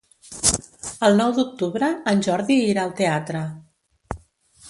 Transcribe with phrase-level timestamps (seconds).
[1.07, 3.43] El nou d'octubre en Jordi irà al teatre.